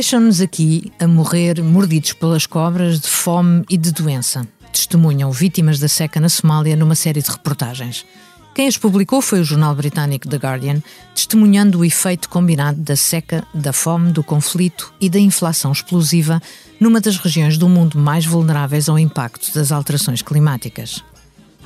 Deixam-nos 0.00 0.40
aqui 0.40 0.90
a 0.98 1.06
morrer 1.06 1.62
mordidos 1.62 2.14
pelas 2.14 2.46
cobras 2.46 3.00
de 3.00 3.06
fome 3.06 3.66
e 3.68 3.76
de 3.76 3.92
doença. 3.92 4.48
Testemunham 4.72 5.30
vítimas 5.30 5.78
da 5.78 5.88
seca 5.88 6.18
na 6.18 6.30
Somália 6.30 6.74
numa 6.74 6.94
série 6.94 7.20
de 7.20 7.30
reportagens. 7.30 8.06
Quem 8.54 8.66
as 8.66 8.78
publicou 8.78 9.20
foi 9.20 9.40
o 9.40 9.44
jornal 9.44 9.74
britânico 9.74 10.26
The 10.26 10.38
Guardian, 10.38 10.82
testemunhando 11.14 11.80
o 11.80 11.84
efeito 11.84 12.30
combinado 12.30 12.80
da 12.80 12.96
seca, 12.96 13.46
da 13.52 13.74
fome, 13.74 14.10
do 14.10 14.24
conflito 14.24 14.90
e 14.98 15.10
da 15.10 15.18
inflação 15.18 15.70
explosiva 15.70 16.40
numa 16.80 16.98
das 16.98 17.18
regiões 17.18 17.58
do 17.58 17.68
mundo 17.68 17.98
mais 17.98 18.24
vulneráveis 18.24 18.88
ao 18.88 18.98
impacto 18.98 19.52
das 19.52 19.70
alterações 19.70 20.22
climáticas. 20.22 21.04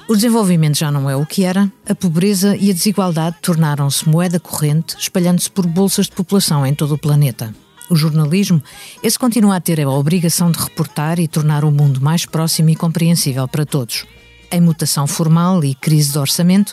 O 0.08 0.16
desenvolvimento 0.16 0.76
já 0.76 0.90
não 0.90 1.08
é 1.08 1.14
o 1.14 1.24
que 1.24 1.44
era, 1.44 1.70
a 1.88 1.94
pobreza 1.94 2.56
e 2.56 2.68
a 2.68 2.74
desigualdade 2.74 3.36
tornaram-se 3.40 4.08
moeda 4.08 4.40
corrente, 4.40 4.96
espalhando-se 4.98 5.48
por 5.48 5.68
bolsas 5.68 6.06
de 6.06 6.12
população 6.12 6.66
em 6.66 6.74
todo 6.74 6.94
o 6.94 6.98
planeta. 6.98 7.54
O 7.90 7.96
jornalismo, 7.96 8.62
esse 9.02 9.18
continua 9.18 9.56
a 9.56 9.60
ter 9.60 9.80
a 9.80 9.90
obrigação 9.90 10.50
de 10.50 10.58
reportar 10.58 11.20
e 11.20 11.28
tornar 11.28 11.64
o 11.64 11.70
mundo 11.70 12.00
mais 12.00 12.24
próximo 12.24 12.70
e 12.70 12.76
compreensível 12.76 13.46
para 13.46 13.66
todos. 13.66 14.06
Em 14.50 14.60
mutação 14.60 15.06
formal 15.06 15.62
e 15.64 15.74
crise 15.74 16.12
de 16.12 16.18
orçamento, 16.18 16.72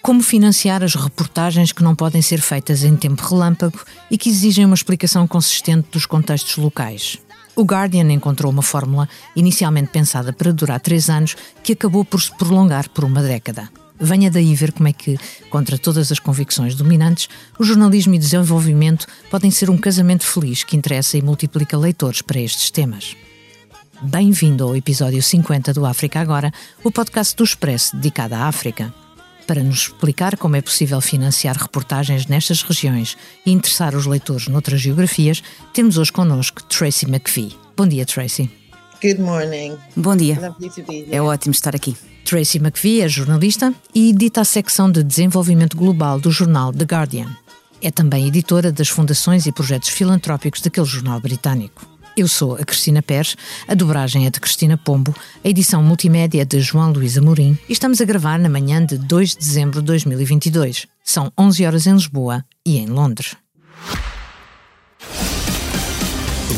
como 0.00 0.22
financiar 0.22 0.82
as 0.82 0.94
reportagens 0.94 1.72
que 1.72 1.82
não 1.82 1.94
podem 1.94 2.22
ser 2.22 2.40
feitas 2.40 2.84
em 2.84 2.96
tempo 2.96 3.22
relâmpago 3.28 3.78
e 4.10 4.16
que 4.16 4.30
exigem 4.30 4.64
uma 4.64 4.74
explicação 4.74 5.26
consistente 5.26 5.88
dos 5.90 6.06
contextos 6.06 6.56
locais. 6.56 7.18
O 7.56 7.64
Guardian 7.64 8.12
encontrou 8.12 8.52
uma 8.52 8.62
fórmula 8.62 9.08
inicialmente 9.34 9.90
pensada 9.90 10.32
para 10.32 10.52
durar 10.52 10.78
três 10.78 11.10
anos 11.10 11.36
que 11.62 11.72
acabou 11.72 12.04
por 12.04 12.22
se 12.22 12.30
prolongar 12.36 12.88
por 12.90 13.04
uma 13.04 13.22
década. 13.22 13.68
Venha 13.98 14.30
daí 14.30 14.54
ver 14.54 14.72
como 14.72 14.88
é 14.88 14.92
que, 14.92 15.18
contra 15.48 15.78
todas 15.78 16.12
as 16.12 16.18
convicções 16.18 16.74
dominantes, 16.74 17.28
o 17.58 17.64
jornalismo 17.64 18.14
e 18.14 18.18
desenvolvimento 18.18 19.06
podem 19.30 19.50
ser 19.50 19.70
um 19.70 19.78
casamento 19.78 20.26
feliz 20.26 20.62
que 20.62 20.76
interessa 20.76 21.16
e 21.16 21.22
multiplica 21.22 21.78
leitores 21.78 22.20
para 22.20 22.40
estes 22.40 22.70
temas. 22.70 23.16
Bem-vindo 24.02 24.64
ao 24.64 24.76
episódio 24.76 25.22
50 25.22 25.72
do 25.72 25.86
África 25.86 26.20
Agora, 26.20 26.52
o 26.84 26.92
podcast 26.92 27.34
do 27.34 27.44
Expresso 27.44 27.96
dedicado 27.96 28.34
à 28.34 28.44
África. 28.46 28.92
Para 29.46 29.62
nos 29.62 29.82
explicar 29.82 30.36
como 30.36 30.56
é 30.56 30.60
possível 30.60 31.00
financiar 31.00 31.56
reportagens 31.56 32.26
nestas 32.26 32.62
regiões 32.62 33.16
e 33.46 33.52
interessar 33.52 33.94
os 33.94 34.04
leitores 34.04 34.48
noutras 34.48 34.80
geografias, 34.80 35.42
temos 35.72 35.96
hoje 35.96 36.12
connosco 36.12 36.62
Tracy 36.64 37.06
McPhee. 37.06 37.56
Bom 37.74 37.86
dia, 37.86 38.04
Tracy. 38.04 38.50
Good 39.00 39.20
morning. 39.20 39.76
Bom 39.96 40.16
dia. 40.16 40.54
É 41.10 41.22
ótimo 41.22 41.52
estar 41.52 41.74
aqui. 41.74 41.96
Tracy 42.26 42.58
McPhee 42.58 43.02
é 43.02 43.08
jornalista 43.08 43.72
e 43.94 44.10
edita 44.10 44.40
a 44.40 44.44
secção 44.44 44.90
de 44.90 45.04
desenvolvimento 45.04 45.76
global 45.76 46.18
do 46.18 46.28
jornal 46.28 46.72
The 46.72 46.82
Guardian. 46.82 47.28
É 47.80 47.88
também 47.88 48.26
editora 48.26 48.72
das 48.72 48.88
fundações 48.88 49.46
e 49.46 49.52
projetos 49.52 49.90
filantrópicos 49.90 50.60
daquele 50.60 50.86
jornal 50.86 51.20
britânico. 51.20 51.86
Eu 52.16 52.26
sou 52.26 52.56
a 52.56 52.64
Cristina 52.64 53.00
Pérez, 53.00 53.36
a 53.68 53.74
dobragem 53.74 54.26
é 54.26 54.30
de 54.30 54.40
Cristina 54.40 54.76
Pombo, 54.76 55.14
a 55.44 55.48
edição 55.48 55.80
multimédia 55.84 56.42
é 56.42 56.44
de 56.44 56.58
João 56.60 56.90
Luís 56.90 57.16
Amorim 57.16 57.56
e 57.68 57.72
estamos 57.72 58.00
a 58.00 58.04
gravar 58.04 58.40
na 58.40 58.48
manhã 58.48 58.84
de 58.84 58.98
2 58.98 59.30
de 59.30 59.38
dezembro 59.38 59.80
de 59.80 59.86
2022. 59.86 60.88
São 61.04 61.32
11 61.38 61.64
horas 61.64 61.86
em 61.86 61.92
Lisboa 61.92 62.44
e 62.66 62.76
em 62.76 62.86
Londres. 62.86 63.36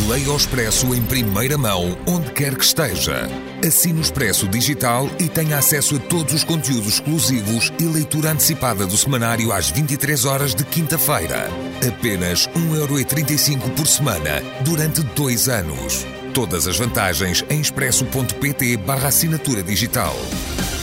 Leia 0.07 0.31
o 0.31 0.37
Expresso 0.37 0.95
em 0.95 1.03
primeira 1.03 1.57
mão, 1.57 1.97
onde 2.07 2.31
quer 2.33 2.55
que 2.55 2.65
esteja. 2.65 3.27
Assine 3.67 3.99
o 3.99 4.03
Expresso 4.03 4.47
Digital 4.47 5.09
e 5.19 5.29
tenha 5.31 5.57
acesso 5.57 5.97
a 5.97 5.99
todos 5.99 6.35
os 6.35 6.45
conteúdos 6.45 6.95
exclusivos 6.95 7.73
e 7.81 7.85
leitura 7.85 8.33
antecipada 8.33 8.87
do 8.87 8.97
semanário 8.99 9.51
às 9.51 9.71
23 9.71 10.27
horas 10.27 10.55
de 10.55 10.63
quinta-feira. 10.65 11.49
Apenas 11.87 12.47
1,35€ 12.49 13.71
por 13.75 13.87
semana, 13.87 14.43
durante 14.63 15.03
dois 15.15 15.49
anos. 15.49 16.07
Todas 16.35 16.67
as 16.67 16.77
vantagens 16.77 17.43
em 17.49 17.61
expresso.pt 17.61 18.77
barra 18.79 19.09
assinatura 19.09 19.63
digital. 19.63 20.15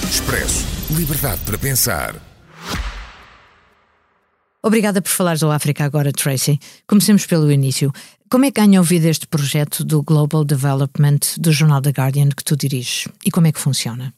Expresso. 0.10 0.66
Liberdade 0.90 1.42
para 1.46 1.60
pensar. 1.60 2.16
Obrigada 4.66 5.00
por 5.00 5.12
falares 5.12 5.44
ao 5.44 5.52
África 5.52 5.86
agora, 5.86 6.12
Tracy. 6.12 6.58
Comecemos 6.88 7.28
pelo 7.28 7.52
início. 7.52 7.94
Como 8.28 8.46
é 8.46 8.52
que 8.52 8.60
ganha 8.60 8.80
ouvido 8.80 9.06
este 9.06 9.28
projeto 9.28 9.84
do 9.84 10.02
Global 10.02 10.44
Development 10.44 11.20
do 11.38 11.52
jornal 11.52 11.82
The 11.82 11.92
Guardian 11.92 12.30
que 12.30 12.44
tu 12.44 12.56
diriges? 12.56 13.08
E 13.24 13.30
como 13.30 13.46
é 13.48 13.52
que 13.52 13.60
funciona? 13.60 14.14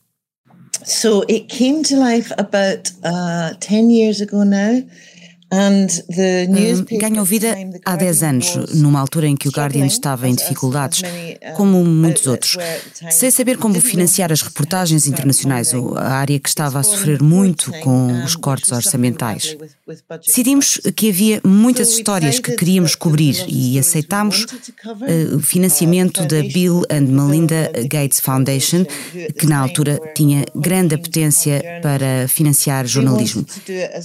So 0.86 1.24
it 1.28 1.48
came 1.50 1.84
to 1.84 1.96
life 2.00 2.34
about 2.38 2.92
uh, 3.04 3.54
10 3.60 3.92
years 3.92 4.22
ago 4.22 4.46
now. 4.46 4.82
Um, 5.50 6.98
ganhou 6.98 7.24
vida 7.24 7.56
há 7.86 7.96
10 7.96 8.24
anos, 8.24 8.56
numa 8.74 9.00
altura 9.00 9.28
em 9.28 9.36
que 9.36 9.48
o 9.48 9.52
Guardian 9.52 9.86
estava 9.86 10.28
em 10.28 10.36
dificuldades, 10.36 11.02
como 11.56 11.84
muitos 11.86 12.28
outros. 12.28 12.58
Sem 13.12 13.32
saber 13.32 13.58
como 13.58 13.80
financiar 13.80 14.32
as 14.32 14.42
reportagens 14.42 15.08
internacionais, 15.08 15.74
a 15.96 16.16
área 16.16 16.38
que 16.38 16.50
estava 16.50 16.80
a 16.80 16.84
sofrer 16.84 17.22
muito 17.22 17.72
com 17.80 18.24
os 18.26 18.36
cortes 18.36 18.72
orçamentais. 18.74 19.56
Decidimos 20.26 20.82
que 20.96 21.10
havia 21.10 21.40
muitas 21.46 21.92
histórias 21.92 22.40
que 22.40 22.52
queríamos 22.52 22.94
cobrir 22.94 23.46
e 23.48 23.80
aceitámos 23.80 24.44
uh, 24.44 25.38
o 25.38 25.40
financiamento 25.40 26.26
da 26.26 26.42
Bill 26.42 26.84
and 26.92 27.08
Melinda 27.08 27.72
Gates 27.90 28.20
Foundation, 28.20 28.86
que 29.40 29.48
na 29.48 29.60
altura 29.60 29.98
tinha 30.14 30.44
grande 30.54 30.96
apetência 30.96 31.64
para 31.82 32.28
financiar 32.28 32.86
jornalismo. 32.86 33.46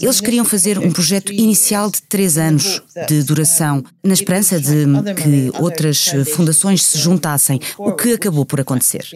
Eles 0.00 0.20
queriam 0.20 0.44
fazer 0.44 0.78
um 0.78 0.92
projeto 0.92 1.31
inicial 1.32 1.90
de 1.90 2.02
três 2.02 2.38
anos 2.38 2.82
de 3.08 3.22
duração, 3.22 3.82
na 4.02 4.14
esperança 4.14 4.60
de 4.60 4.84
que 5.14 5.50
outras 5.60 6.10
fundações 6.34 6.82
se 6.82 6.98
juntassem, 6.98 7.60
o 7.78 7.92
que 7.92 8.12
acabou 8.12 8.44
por 8.44 8.60
acontecer. 8.60 9.06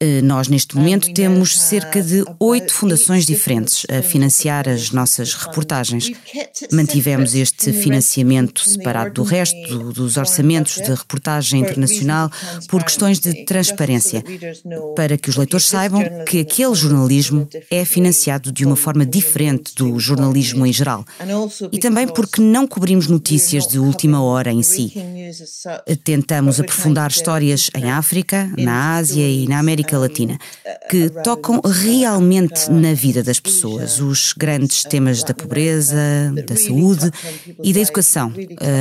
Eh, 0.00 0.20
nós, 0.22 0.48
neste 0.48 0.76
momento, 0.76 1.12
temos 1.12 1.58
cerca 1.58 2.02
de 2.02 2.24
oito 2.40 2.72
fundações 2.72 3.24
diferentes 3.24 3.86
a 3.90 4.02
financiar 4.02 4.68
as 4.68 4.90
nossas 4.90 5.34
reportagens. 5.34 6.10
Mantivemos 6.72 7.34
este 7.34 7.72
financiamento 7.72 8.60
separado 8.60 9.14
do 9.14 9.22
resto 9.22 9.92
dos 9.92 10.16
orçamentos 10.16 10.76
de 10.76 10.90
reportagem 10.90 11.60
internacional 11.60 12.30
por 12.68 12.82
questões 12.84 13.18
de 13.18 13.44
transparência, 13.44 14.22
para 14.94 15.16
que 15.16 15.30
os 15.30 15.36
leitores 15.36 15.66
saibam 15.66 16.02
que 16.26 16.40
aquele 16.40 16.74
jornalismo 16.74 17.48
é 17.70 17.84
financiado 17.84 18.52
de 18.52 18.64
uma 18.64 18.76
forma 18.76 19.04
diferente 19.06 19.74
do 19.74 19.98
jornalismo 19.98 20.66
em 20.66 20.72
geral 20.72 21.04
e 21.72 21.78
também 21.78 22.06
porque 22.06 22.40
não 22.40 22.66
cobrimos 22.66 23.06
notícias 23.06 23.66
de 23.66 23.78
última 23.78 24.22
hora 24.22 24.52
em 24.52 24.62
si. 24.62 24.92
Tentamos 26.04 26.60
aprofundar 26.60 27.10
histórias 27.10 27.70
em 27.74 27.90
África, 27.90 28.50
na 28.56 28.96
Ásia 28.96 29.28
e 29.28 29.46
na 29.46 29.58
América 29.58 29.98
Latina, 29.98 30.38
que 30.90 31.10
tocam 31.22 31.60
realmente 31.64 32.70
na 32.70 32.94
vida 32.94 33.22
das 33.22 33.40
pessoas, 33.40 34.00
os 34.00 34.32
grandes 34.32 34.82
temas 34.82 35.22
da 35.22 35.34
pobreza, 35.34 35.96
da 36.46 36.56
saúde 36.56 37.10
e 37.62 37.72
da 37.72 37.80
educação, 37.80 38.32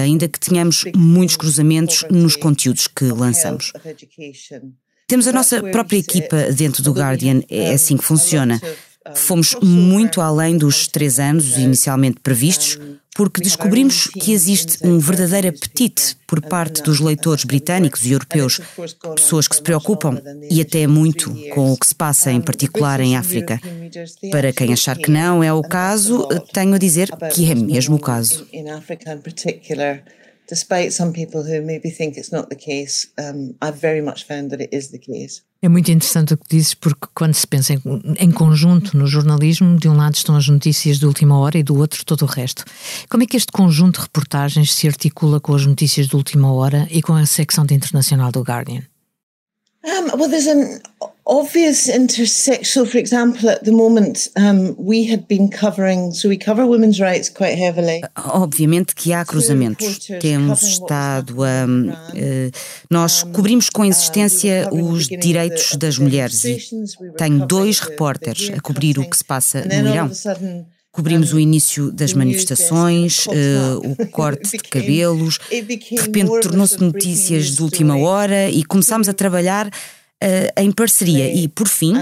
ainda 0.04 0.28
que 0.28 0.40
tenhamos 0.40 0.86
muitos 0.96 1.36
cruzamentos 1.36 2.06
nos 2.10 2.36
conteúdos 2.36 2.88
que 2.88 3.06
lançamos. 3.06 3.72
Temos 5.08 5.28
a 5.28 5.32
nossa 5.32 5.62
própria 5.62 6.00
equipa 6.00 6.52
dentro 6.52 6.82
do 6.82 6.92
Guardian, 6.92 7.42
é 7.50 7.74
assim 7.74 7.96
que 7.96 8.04
funciona. 8.04 8.60
Fomos 9.14 9.56
muito 9.62 10.20
além 10.20 10.58
dos 10.58 10.88
três 10.88 11.20
anos 11.20 11.58
inicialmente 11.58 12.20
previstos, 12.22 12.80
porque 13.16 13.40
descobrimos 13.40 14.08
que 14.08 14.34
existe 14.34 14.86
um 14.86 15.00
verdadeiro 15.00 15.48
apetite 15.48 16.18
por 16.28 16.42
parte 16.42 16.82
dos 16.82 17.00
leitores 17.00 17.46
britânicos 17.46 18.06
e 18.06 18.12
europeus, 18.12 18.60
pessoas 19.16 19.48
que 19.48 19.56
se 19.56 19.62
preocupam 19.62 20.22
e 20.50 20.60
até 20.60 20.86
muito 20.86 21.34
com 21.54 21.72
o 21.72 21.78
que 21.78 21.88
se 21.88 21.96
passa, 21.96 22.32
em 22.32 22.42
particular 22.42 23.00
em 23.00 23.16
África. 23.16 23.62
Para 24.32 24.52
quem 24.52 24.74
achar 24.74 24.98
que 24.98 25.10
não 25.10 25.42
é 25.42 25.54
o 25.54 25.62
caso, 25.62 26.28
tenho 26.52 26.74
a 26.74 26.78
dizer 26.78 27.10
que 27.34 27.50
é 27.50 27.56
mesmo 27.56 27.96
o 27.96 28.00
caso. 28.00 28.46
Despite 30.48 30.94
some 30.94 31.12
people 31.12 31.42
who 31.42 31.66
maybe 31.66 31.90
think 31.90 32.18
it's 32.18 32.32
not 32.32 32.50
the 32.50 32.56
case, 32.56 33.08
um, 33.18 33.56
I've 33.62 33.80
very 33.80 34.02
much 34.02 34.26
found 34.26 34.52
that 34.52 34.62
it 34.62 34.76
is 34.76 34.90
the 34.90 35.00
case. 35.00 35.42
É 35.62 35.70
muito 35.70 35.90
interessante 35.90 36.36
o 36.36 36.38
que 36.38 36.48
dizes, 36.48 36.76
porque 36.76 37.08
quando 37.16 37.34
se 37.34 37.48
pensa 37.48 37.74
em, 37.74 37.82
em, 38.20 38.32
conjunto 38.32 38.96
no 38.96 39.08
jornalismo, 39.08 39.80
de 39.80 39.90
um 39.90 39.98
lado 39.98 40.14
estão 40.14 40.36
as 40.36 40.48
notícias 40.48 41.00
de 41.00 41.08
última 41.08 41.40
hora 41.40 41.58
e 41.58 41.64
do 41.64 41.76
outro 41.76 42.06
todo 42.06 42.22
o 42.22 42.28
resto. 42.28 42.64
Como 43.10 43.24
é 43.24 43.26
que 43.26 43.36
este 43.36 43.52
conjunto 43.52 43.96
de 43.96 44.04
reportagens 44.04 44.74
se 44.74 44.88
articula 44.88 45.40
com 45.40 45.56
as 45.56 45.66
notícias 45.66 46.08
de 46.08 46.16
última 46.16 46.54
hora 46.54 46.88
e 46.92 47.02
com 47.02 47.14
a 47.14 47.26
secção 47.26 47.66
de 47.66 47.74
internacional 47.74 48.32
do 48.32 48.42
Guardian? 48.42 48.84
Um, 49.84 50.18
well, 50.18 50.30
there's 50.30 50.48
an 50.48 50.82
obvious. 51.26 51.90
So, 52.64 52.86
for 52.86 52.98
example, 52.98 53.50
at 53.50 53.64
the 53.64 53.72
moment, 53.72 54.30
um, 54.38 54.76
we 54.78 55.12
had 55.12 55.28
been 55.28 55.50
covering, 55.50 56.12
so 56.12 56.30
we 56.30 56.38
cover 56.38 56.66
women's 56.66 57.00
rights 57.00 57.30
quite 57.30 57.58
heavily. 57.58 58.02
Obviamente 58.16 58.94
que 58.96 59.14
há 59.14 59.26
cruzamentos. 59.26 60.08
Temos 60.20 60.62
estado 60.64 61.44
a. 61.44 61.66
Uh, 61.66 62.52
nós 62.90 63.24
cobrimos 63.24 63.70
com 63.70 63.84
insistência 63.84 64.70
os 64.72 65.08
direitos 65.08 65.76
das 65.76 65.98
mulheres 65.98 66.44
e 66.46 66.60
tenho 67.18 67.46
dois 67.46 67.80
repórteres 67.80 68.52
a 68.56 68.62
cobrir 68.62 69.00
o 69.00 69.10
que 69.10 69.18
se 69.18 69.24
passa 69.24 69.66
no 69.66 69.90
Irão. 69.90 70.12
Cobrimos 70.92 71.34
o 71.34 71.40
início 71.40 71.92
das 71.92 72.14
manifestações, 72.14 73.26
uh, 73.26 73.96
o 74.00 74.08
corte 74.12 74.52
de 74.52 74.64
cabelos. 74.64 75.40
De 75.50 75.98
repente 75.98 76.40
tornou-se 76.42 76.80
notícias 76.80 77.48
de 77.48 77.62
última 77.62 77.98
hora 77.98 78.50
e 78.50 78.64
começámos 78.64 79.10
a 79.10 79.14
trabalhar 79.14 79.70
uh, 80.24 80.62
em 80.62 80.72
parceria. 80.72 81.34
E, 81.34 81.48
por 81.48 81.68
fim, 81.68 81.94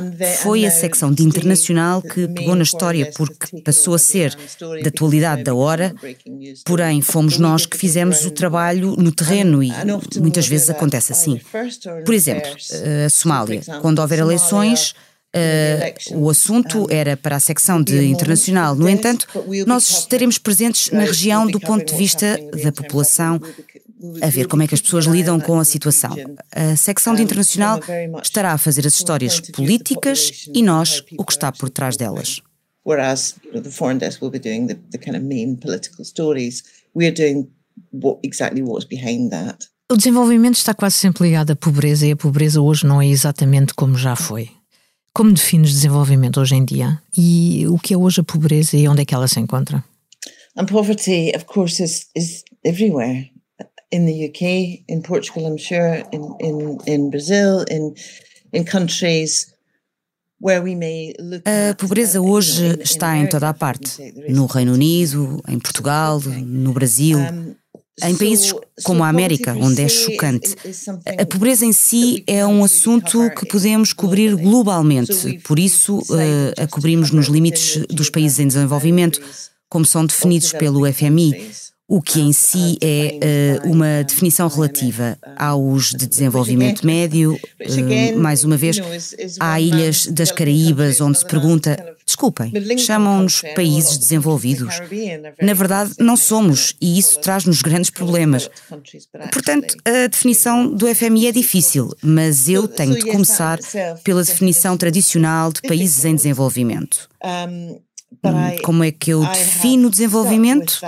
foi 0.42 0.66
a 0.66 0.72
secção 0.72 1.12
de 1.12 1.24
internacional 1.24 2.02
que 2.02 2.28
pegou 2.28 2.56
na 2.56 2.64
história, 2.64 3.12
porque 3.16 3.62
passou 3.62 3.94
a 3.94 4.00
ser 4.00 4.36
da 4.82 4.90
atualidade 4.90 5.44
da 5.44 5.54
hora, 5.54 5.94
porém 6.66 7.02
fomos 7.02 7.38
nós 7.38 7.66
que 7.66 7.78
fizemos 7.78 8.26
o 8.26 8.32
trabalho 8.32 8.96
no 8.98 9.12
terreno 9.12 9.64
e 9.64 9.72
muitas 10.18 10.48
vezes 10.48 10.70
acontece 10.70 11.12
assim. 11.12 11.40
Por 12.06 12.14
exemplo, 12.14 12.50
a 13.06 13.10
Somália, 13.10 13.62
quando 13.82 14.00
houver 14.00 14.20
eleições. 14.20 14.94
Uh, 15.36 16.20
o 16.20 16.30
assunto 16.30 16.86
era 16.92 17.18
para 17.18 17.38
a 17.38 17.40
secção 17.40 17.82
de 17.82 18.06
internacional. 18.06 18.76
No 18.76 18.88
entanto, 18.88 19.28
nós 19.66 19.90
estaremos 19.90 20.38
presentes 20.38 20.92
na 20.92 21.06
região 21.06 21.48
do 21.48 21.60
ponto 21.60 21.84
de 21.84 21.98
vista 21.98 22.38
da 22.64 22.72
população, 22.72 23.42
a 24.22 24.30
ver 24.30 24.48
como 24.48 24.64
é 24.64 24.68
que 24.68 24.76
as 24.76 24.82
pessoas 24.82 25.06
lidam 25.06 25.40
com 25.40 25.60
a 25.60 25.66
situação. 25.66 26.16
A 26.52 26.76
secção 26.76 27.16
de 27.16 27.22
internacional 27.22 27.80
estará 28.22 28.54
a 28.54 28.58
fazer 28.58 28.86
as 28.86 28.94
histórias 28.94 29.40
políticas 29.40 30.48
e 30.54 30.62
nós 30.62 31.04
o 31.18 31.24
que 31.24 31.32
está 31.32 31.52
por 31.52 31.70
trás 31.70 31.96
delas. 31.98 32.42
Whereas 32.86 33.36
the 33.54 33.72
foreign 33.72 33.98
desk 33.98 34.22
will 34.22 34.32
be 34.32 34.40
doing 34.40 34.68
the, 34.68 34.76
the 34.92 34.98
kind 34.98 35.16
of 35.16 35.24
main 35.24 35.56
political 35.56 36.04
stories, 36.04 36.64
we 36.94 37.06
are 37.06 37.14
doing 37.14 37.48
what, 37.92 38.20
exactly 38.24 38.62
what's 38.62 38.86
behind 38.86 39.30
that. 39.32 39.70
O 39.90 39.96
desenvolvimento 39.96 40.56
está 40.56 40.74
quase 40.74 40.96
sempre 40.98 41.24
ligado 41.24 41.52
à 41.52 41.56
pobreza 41.56 42.06
e 42.06 42.12
a 42.12 42.16
pobreza 42.16 42.62
hoje 42.62 42.86
não 42.86 43.02
é 43.02 43.08
exatamente 43.08 43.74
como 43.74 43.98
já 43.98 44.16
foi. 44.16 44.50
Como 45.14 45.32
defines 45.32 45.70
desenvolvimento 45.70 46.42
hoje 46.42 46.56
em 46.56 46.66
dia? 46.66 47.00
E 47.16 47.66
o 47.68 47.78
que 47.78 47.94
é 47.94 47.98
hoje 47.98 48.22
a 48.22 48.24
pobreza 48.24 48.76
e 48.76 48.88
onde 48.88 49.04
é 49.04 49.06
que 49.06 49.14
ela 49.14 49.28
se 49.28 49.40
encontra? 49.40 49.84
And 50.58 50.66
poverty, 50.66 51.32
of 51.36 51.46
course, 51.46 51.82
is, 51.82 52.08
is 52.16 52.44
everywhere. 52.64 53.33
In 53.94 54.06
the 54.06 54.28
UK, 54.28 54.84
in 54.88 55.02
Portugal, 55.04 55.46
I'm 55.46 55.58
sure, 55.58 56.04
in, 56.12 56.24
in, 56.40 56.80
in 56.88 57.10
Brazil, 57.12 57.64
in, 57.70 57.94
in 58.52 58.66
countries 58.66 59.54
a 61.46 61.74
pobreza 61.76 62.20
hoje 62.20 62.78
está 62.82 63.18
em 63.18 63.28
toda 63.28 63.48
a 63.48 63.54
parte. 63.54 64.14
No 64.28 64.46
Reino 64.46 64.74
Unido, 64.74 65.42
em 65.48 65.58
Portugal, 65.58 66.20
no 66.20 66.74
Brasil. 66.74 67.18
Em 68.04 68.16
países 68.16 68.54
como 68.84 69.04
a 69.04 69.08
América, 69.08 69.54
onde 69.54 69.84
é 69.84 69.88
chocante, 69.88 70.56
a 71.06 71.26
pobreza 71.28 71.64
em 71.64 71.72
si 71.72 72.24
é 72.26 72.44
um 72.44 72.64
assunto 72.64 73.30
que 73.38 73.46
podemos 73.46 73.94
cobrir 73.94 74.36
globalmente, 74.36 75.40
por 75.44 75.60
isso 75.60 76.00
uh, 76.00 76.64
a 76.64 76.66
cobrimos 76.66 77.12
nos 77.12 77.28
limites 77.28 77.86
dos 77.92 78.10
países 78.10 78.40
em 78.40 78.48
desenvolvimento, 78.48 79.22
como 79.70 79.86
são 79.86 80.08
definidos 80.08 80.52
pelo 80.54 80.92
FMI 80.92 81.52
o 81.88 82.02
que 82.02 82.20
em 82.22 82.32
si 82.32 82.78
é 82.82 83.60
uh, 83.64 83.72
uma 83.72 84.04
definição 84.04 84.48
relativa 84.48 85.18
aos 85.36 85.92
de 85.92 86.08
desenvolvimento 86.08 86.86
médio. 86.86 87.34
Uh, 87.34 88.20
mais 88.20 88.44
uma 88.44 88.56
vez, 88.56 88.80
há 89.40 89.60
ilhas 89.60 90.08
das 90.08 90.32
Caraíbas 90.32 91.02
onde 91.02 91.20
se 91.20 91.26
pergunta: 91.26 91.96
desculpem, 92.06 92.52
chamam-nos 92.78 93.42
países 93.54 93.98
desenvolvidos? 93.98 94.80
Na 95.42 95.54
verdade, 95.54 95.94
não 96.00 96.16
somos 96.16 96.74
e 96.80 96.98
isso 96.98 97.20
traz-nos 97.20 97.62
grandes 97.62 97.90
problemas. 97.90 98.50
Portanto, 99.32 99.76
a 99.86 100.08
definição 100.08 100.74
do 100.74 100.94
FMI 100.94 101.28
é 101.28 101.32
difícil, 101.32 101.92
mas 102.02 102.48
eu 102.48 102.68
tenho 102.68 102.96
de 102.96 103.12
começar 103.12 103.60
pela 104.04 104.24
definição 104.24 104.78
tradicional 104.78 105.52
de 105.52 105.62
países 105.62 106.06
em 106.06 106.16
desenvolvimento. 106.16 107.10
Como 108.64 108.84
é 108.84 108.92
que 108.92 109.12
eu 109.12 109.26
defino 109.26 109.88
o 109.88 109.92
desenvolvimento? 109.92 110.80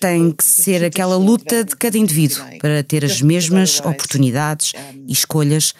Tem 0.00 0.30
que 0.30 0.44
ser 0.44 0.84
aquela 0.84 1.16
luta 1.16 1.64
de 1.64 1.76
cada 1.76 1.98
indivíduo 1.98 2.42
para 2.60 2.82
ter 2.82 3.04
as 3.04 3.20
mesmas 3.20 3.80
oportunidades 3.80 4.72
e 5.06 5.12
escolhas, 5.12 5.74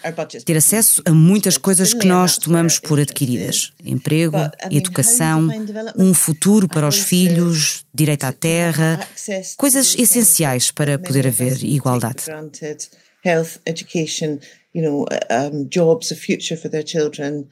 ter 0.45 0.57
acesso 0.57 1.01
a 1.05 1.11
muitas 1.11 1.57
coisas 1.57 1.93
que 1.93 2.07
nós 2.07 2.37
tomamos 2.37 2.79
por 2.79 2.99
adquiridas: 2.99 3.71
emprego, 3.83 4.37
educação, 4.71 5.49
um 5.97 6.13
futuro 6.13 6.67
para 6.67 6.87
os 6.87 6.99
filhos, 6.99 7.85
direito 7.93 8.25
à 8.25 8.31
terra, 8.31 8.99
coisas 9.57 9.95
essenciais 9.97 10.71
para 10.71 10.97
poder 10.97 11.27
haver 11.27 11.63
igualdade. 11.63 12.23
Health, 13.25 13.61
education, 13.65 14.39
you 14.75 14.83
know, 14.83 15.05
um, 15.31 15.65
jobs, 15.69 16.11
a 16.11 16.15
future 16.15 16.57
for 16.57 16.69
their 16.69 16.83
children 16.85 17.47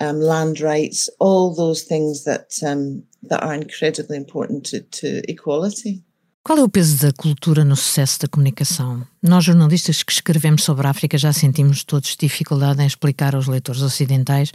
um, 0.00 0.18
land 0.20 0.62
rights, 0.62 1.10
all 1.18 1.54
those 1.54 1.84
things 1.84 2.24
that, 2.24 2.46
um, 2.62 3.02
that 3.28 3.42
are 3.44 3.54
incredibly 3.54 4.16
important 4.16 4.64
to, 4.70 4.80
to 4.80 5.22
equality. 5.30 6.02
Qual 6.42 6.58
é 6.58 6.62
o 6.62 6.68
peso 6.68 6.98
da 6.98 7.10
cultura 7.10 7.64
no 7.64 7.74
sucesso 7.74 8.20
da 8.20 8.28
comunicação? 8.28 9.06
Nós, 9.22 9.44
jornalistas 9.44 10.02
que 10.02 10.12
escrevemos 10.12 10.62
sobre 10.62 10.86
a 10.86 10.90
África, 10.90 11.16
já 11.16 11.32
sentimos 11.32 11.84
todos 11.84 12.16
dificuldade 12.18 12.82
em 12.82 12.86
explicar 12.86 13.34
aos 13.34 13.46
leitores 13.46 13.80
ocidentais 13.80 14.52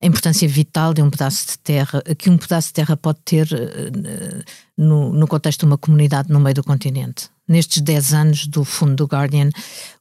a 0.00 0.06
importância 0.06 0.46
vital 0.46 0.92
de 0.92 1.02
um 1.02 1.10
pedaço 1.10 1.46
de 1.46 1.58
terra, 1.58 2.02
que 2.18 2.28
um 2.28 2.36
pedaço 2.36 2.68
de 2.68 2.74
terra 2.74 2.96
pode 2.96 3.18
ter 3.24 3.46
uh, 3.46 4.44
no, 4.76 5.12
no, 5.12 5.26
contexto 5.26 5.60
de 5.60 5.66
uma 5.66 5.78
comunidade 5.78 6.30
no 6.30 6.38
meio 6.38 6.54
do 6.54 6.62
continente. 6.62 7.30
Nestes 7.48 7.80
10 7.80 8.14
anos 8.14 8.46
do 8.46 8.64
fundo 8.64 8.94
do 8.94 9.06
Guardian, 9.06 9.50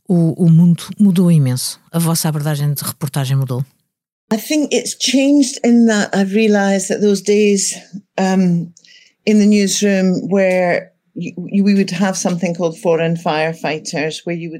o, 0.07 0.45
o 0.45 0.49
mundo 0.49 0.83
mudou 0.99 1.31
imenso. 1.31 1.79
A 1.91 1.99
vossa 1.99 2.27
abordagem 2.27 2.73
de 2.73 2.83
reportagem 2.83 3.37
mudou? 3.37 3.65
I 4.33 4.37
think 4.37 4.73
it's 4.73 4.95
changed 4.95 5.59
in 5.63 5.85
that 5.87 6.09
I've 6.15 6.33
realised 6.33 6.89
that 6.89 7.01
those 7.01 7.21
days 7.21 7.75
um, 8.17 8.73
in 9.25 9.37
the 9.37 9.45
newsroom 9.45 10.27
where 10.27 10.93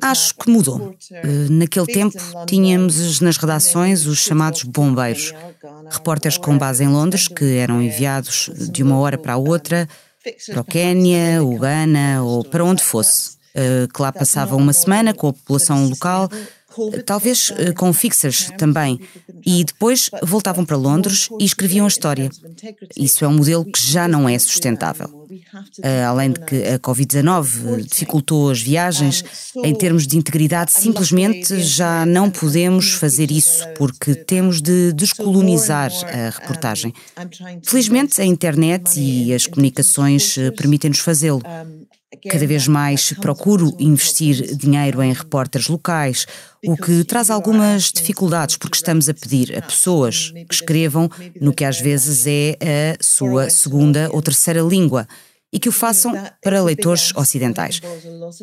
Acho 0.03 0.35
que 0.35 0.51
mudou. 0.51 0.95
Eh, 1.11 1.47
naquele 1.49 1.87
tempo 1.87 2.15
tínhamos 2.45 3.19
nas 3.19 3.37
redações 3.37 4.05
os 4.05 4.19
chamados 4.19 4.61
bombeiros, 4.61 5.33
repórteres 5.89 6.37
com 6.37 6.55
base 6.55 6.83
em 6.83 6.89
Londres 6.89 7.27
que 7.27 7.57
eram 7.57 7.81
enviados 7.81 8.51
de 8.71 8.83
uma 8.83 8.99
hora 8.99 9.17
para 9.17 9.33
a 9.33 9.37
outra 9.37 9.89
para 10.51 10.61
o 10.61 10.63
Quênia, 10.63 11.43
o 11.43 11.57
Ghana 11.57 12.23
ou 12.23 12.43
para 12.45 12.63
onde 12.63 12.83
fosse, 12.83 13.31
eh, 13.55 13.87
que 13.93 14.01
lá 14.01 14.11
passava 14.11 14.55
uma 14.55 14.73
semana 14.73 15.11
com 15.11 15.29
a 15.29 15.33
população 15.33 15.89
local 15.89 16.29
talvez 17.05 17.51
eh, 17.57 17.71
com 17.71 17.91
fixers 17.93 18.51
também, 18.57 18.99
e 19.45 19.63
depois 19.63 20.09
voltavam 20.23 20.65
para 20.65 20.77
Londres 20.77 21.29
e 21.39 21.45
escreviam 21.45 21.85
a 21.85 21.89
história. 21.89 22.29
Isso 22.95 23.23
é 23.23 23.27
um 23.27 23.33
modelo 23.33 23.65
que 23.65 23.81
já 23.81 24.07
não 24.07 24.27
é 24.27 24.37
sustentável. 24.39 25.23
Eh, 25.81 26.03
além 26.03 26.31
de 26.31 26.39
que 26.41 26.63
a 26.63 26.79
Covid-19 26.79 27.83
dificultou 27.83 28.49
as 28.49 28.61
viagens, 28.61 29.23
em 29.63 29.73
termos 29.73 30.07
de 30.07 30.17
integridade, 30.17 30.71
simplesmente 30.71 31.59
já 31.61 32.05
não 32.05 32.29
podemos 32.29 32.93
fazer 32.93 33.31
isso 33.31 33.67
porque 33.77 34.15
temos 34.15 34.61
de 34.61 34.93
descolonizar 34.93 35.91
a 36.05 36.29
reportagem. 36.29 36.93
Felizmente, 37.63 38.21
a 38.21 38.25
internet 38.25 38.99
e 38.99 39.33
as 39.33 39.47
comunicações 39.47 40.37
eh, 40.37 40.51
permitem-nos 40.51 40.99
fazê-lo. 40.99 41.41
Cada 42.29 42.45
vez 42.47 42.67
mais 42.67 43.13
procuro 43.13 43.75
investir 43.79 44.55
dinheiro 44.55 45.01
em 45.01 45.13
repórteres 45.13 45.67
locais, 45.67 46.25
o 46.65 46.75
que 46.75 47.03
traz 47.03 47.29
algumas 47.29 47.91
dificuldades, 47.91 48.57
porque 48.57 48.77
estamos 48.77 49.09
a 49.09 49.13
pedir 49.13 49.57
a 49.57 49.61
pessoas 49.61 50.31
que 50.31 50.53
escrevam 50.53 51.09
no 51.41 51.53
que 51.53 51.65
às 51.65 51.79
vezes 51.79 52.25
é 52.27 52.97
a 52.99 53.03
sua 53.03 53.49
segunda 53.49 54.09
ou 54.11 54.21
terceira 54.21 54.61
língua 54.61 55.07
e 55.53 55.59
que 55.59 55.69
o 55.69 55.71
façam 55.71 56.13
para 56.41 56.63
leitores 56.63 57.15
ocidentais. 57.15 57.79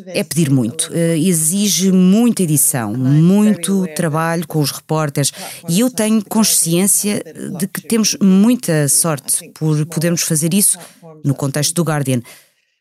É 0.07 0.23
pedir 0.23 0.49
muito, 0.49 0.89
eh, 0.93 1.17
exige 1.17 1.91
muita 1.91 2.41
edição, 2.41 2.93
muito 2.93 3.85
trabalho 3.95 4.47
com 4.47 4.61
os 4.61 4.71
repórteres 4.71 5.33
e 5.67 5.81
eu 5.81 5.91
tenho 5.91 6.23
consciência 6.23 7.21
de 7.59 7.67
que 7.67 7.81
temos 7.81 8.15
muita 8.21 8.87
sorte 8.87 9.51
por 9.53 9.85
podermos 9.87 10.21
fazer 10.21 10.53
isso 10.53 10.79
no 11.23 11.35
contexto 11.35 11.75
do 11.75 11.83
Guardian. 11.83 12.21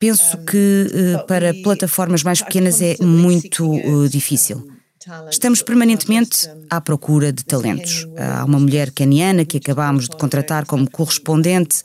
Penso 0.01 0.39
que 0.39 0.91
eh, 0.93 1.25
para 1.29 1.53
plataformas 1.63 2.23
mais 2.23 2.41
pequenas 2.41 2.81
é 2.81 2.97
muito 3.03 3.75
eh, 3.75 4.09
difícil. 4.09 4.67
Estamos 5.31 5.63
permanentemente 5.63 6.49
à 6.71 6.81
procura 6.81 7.33
de 7.33 7.45
talentos. 7.45 8.07
Há 8.17 8.45
uma 8.45 8.59
mulher 8.59 8.91
caniana 8.91 9.45
que 9.45 9.59
acabámos 9.59 10.09
de 10.09 10.17
contratar 10.17 10.65
como 10.65 10.91
correspondente 10.91 11.83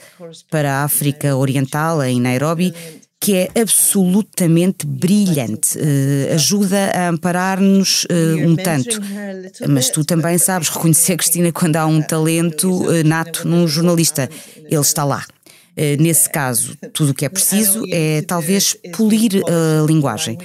para 0.50 0.76
a 0.76 0.84
África 0.84 1.36
Oriental, 1.36 2.04
em 2.04 2.20
Nairobi, 2.22 2.74
que 3.20 3.36
é 3.36 3.50
absolutamente 3.60 4.86
brilhante. 4.86 5.78
Uh, 5.78 6.34
ajuda 6.36 6.92
a 6.92 7.10
amparar-nos 7.10 8.06
uh, 8.06 8.48
um 8.48 8.56
tanto. 8.56 9.00
Mas 9.68 9.90
tu 9.90 10.06
também 10.06 10.38
sabes 10.38 10.70
reconhecer, 10.70 11.18
Cristina, 11.18 11.52
quando 11.52 11.78
há 11.78 11.86
um 11.86 12.02
talento 12.02 12.70
uh, 12.70 13.04
nato 13.04 13.48
num 13.48 13.68
jornalista. 13.68 14.30
Ele 14.58 14.82
está 14.82 15.04
lá. 15.04 15.26
Eh, 15.78 15.98
nesse 15.98 16.30
caso, 16.30 16.78
tudo 16.94 17.12
o 17.12 17.14
que 17.14 17.26
é 17.26 17.30
preciso 17.30 17.84
é 17.92 18.22
talvez 18.22 18.78
polir 18.96 19.42
a 19.46 19.86
linguagem. 19.86 20.38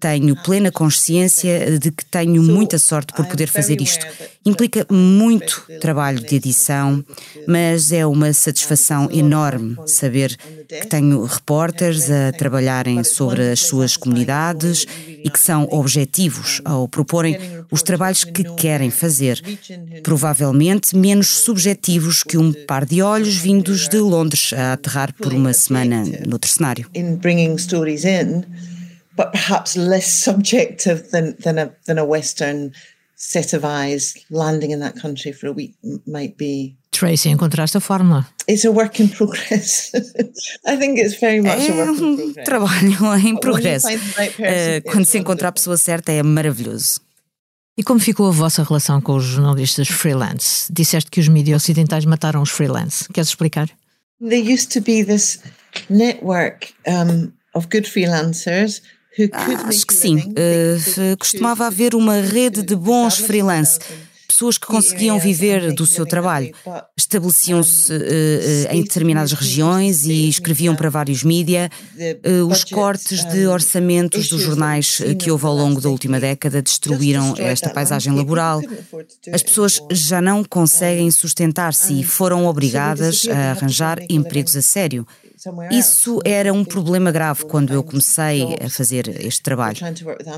Tenho 0.00 0.34
plena 0.42 0.72
consciência 0.72 1.78
de 1.78 1.90
que 1.90 2.04
tenho 2.06 2.42
muita 2.42 2.78
sorte 2.78 3.12
por 3.12 3.26
poder 3.26 3.48
fazer 3.48 3.80
isto. 3.82 4.06
Implica 4.46 4.86
muito 4.90 5.66
trabalho 5.78 6.20
de 6.20 6.36
edição, 6.36 7.04
mas 7.46 7.92
é 7.92 8.06
uma 8.06 8.32
satisfação 8.32 9.10
enorme 9.12 9.76
saber 9.86 10.34
que 10.66 10.86
tenho 10.86 11.22
repórteres 11.24 12.10
a 12.10 12.32
trabalharem 12.32 13.04
sobre 13.04 13.50
as 13.50 13.60
suas 13.60 13.94
comunidades 13.94 14.86
e 15.22 15.28
que 15.28 15.38
são 15.38 15.68
objetivos 15.70 16.62
ao 16.64 16.88
proporem 16.88 17.38
os 17.70 17.82
trabalhos 17.82 18.24
que 18.24 18.44
querem 18.54 18.90
fazer, 18.90 19.42
provavelmente 20.02 20.96
menos 20.96 21.26
subjetivos 21.26 22.22
que 22.22 22.38
um 22.38 22.50
par 22.66 22.86
de 22.86 23.02
olhos 23.02 23.36
vindos 23.36 23.86
de 23.86 23.98
Londres 23.98 24.54
a 24.54 24.77
aterrar 24.78 25.12
por 25.14 25.32
uma 25.32 25.52
semana 25.52 26.04
noutro 26.26 26.50
cenário. 26.50 26.90
But 29.16 29.32
perhaps 29.32 29.74
less 29.74 30.06
subjective 30.06 31.10
than, 31.10 31.34
than, 31.42 31.58
a, 31.58 31.70
than 31.86 31.98
a 31.98 32.04
Western 32.04 32.70
set 33.16 33.52
of 33.52 33.64
eyes 33.64 34.14
landing 34.30 34.70
in 34.70 34.78
that 34.78 34.94
country 34.94 35.32
for 35.32 35.48
a 35.48 35.52
week 35.52 35.74
might 36.06 36.36
be. 36.38 36.76
Tracy, 36.92 37.28
encontraste 37.28 37.76
a 37.76 37.80
fórmula. 37.80 38.26
It's 38.46 38.64
a 38.64 38.70
work 38.70 39.00
in 39.00 39.08
progress. 39.08 39.90
I 40.64 40.76
think 40.76 40.98
it's 40.98 41.18
very 41.20 41.40
much 41.40 41.68
é 41.68 41.70
a 41.70 41.74
work 41.74 42.00
in 42.00 42.16
progress. 42.16 42.38
um 42.38 42.44
trabalho 42.44 43.28
em 43.28 43.36
progresso. 43.36 43.88
Uh, 43.88 44.82
quando 44.90 45.04
se 45.04 45.18
encontra 45.18 45.48
a 45.48 45.52
pessoa 45.52 45.76
certa 45.76 46.12
é 46.12 46.22
maravilhoso. 46.22 47.00
E 47.76 47.82
como 47.84 48.00
ficou 48.00 48.26
a 48.26 48.32
vossa 48.32 48.64
relação 48.64 49.00
com 49.00 49.14
os 49.14 49.24
jornalistas 49.24 49.86
freelance? 49.86 50.72
Disseste 50.72 51.10
que 51.10 51.20
os 51.20 51.28
mídias 51.28 51.62
ocidentais 51.62 52.04
mataram 52.04 52.42
os 52.42 52.50
freelance. 52.50 53.06
Queres 53.12 53.28
explicar? 53.28 53.68
There 54.20 54.38
used 54.38 54.72
to 54.72 54.80
be 54.80 55.02
this 55.02 55.38
network 55.88 56.72
um, 56.86 57.32
of 57.54 57.68
good 57.68 57.86
freelancers 57.86 58.82
ah, 59.32 59.68
acho 59.68 59.86
que 59.86 59.94
sim. 59.94 60.18
Uh, 60.18 61.16
costumava 61.18 61.66
haver 61.66 61.94
uma 61.94 62.20
rede 62.20 62.62
de 62.62 62.76
bons 62.76 63.18
freelance, 63.18 63.80
pessoas 64.28 64.58
que 64.58 64.66
conseguiam 64.66 65.18
viver 65.18 65.72
do 65.72 65.86
seu 65.86 66.04
trabalho. 66.04 66.54
Estabeleciam-se 66.96 67.90
uh, 67.92 67.96
em 68.70 68.82
determinadas 68.82 69.32
regiões 69.32 70.04
e 70.04 70.28
escreviam 70.28 70.76
para 70.76 70.90
vários 70.90 71.24
mídia. 71.24 71.70
Uh, 71.96 72.46
os 72.46 72.62
cortes 72.62 73.24
de 73.24 73.46
orçamentos 73.46 74.28
dos 74.28 74.42
jornais 74.42 75.00
que 75.18 75.30
houve 75.30 75.46
ao 75.46 75.54
longo 75.54 75.80
da 75.80 75.88
última 75.88 76.20
década 76.20 76.60
destruíram 76.60 77.34
esta 77.38 77.70
paisagem 77.70 78.14
laboral. 78.14 78.60
As 79.32 79.42
pessoas 79.42 79.80
já 79.90 80.20
não 80.20 80.44
conseguem 80.44 81.10
sustentar-se 81.10 82.00
e 82.00 82.04
foram 82.04 82.44
obrigadas 82.46 83.26
a 83.28 83.52
arranjar 83.52 83.98
empregos 84.10 84.54
a 84.54 84.62
sério. 84.62 85.06
Isso 85.70 86.20
era 86.24 86.52
um 86.52 86.64
problema 86.64 87.10
grave 87.12 87.44
quando 87.44 87.72
eu 87.72 87.82
comecei 87.82 88.56
a 88.64 88.68
fazer 88.68 89.08
este 89.24 89.42
trabalho. 89.42 89.78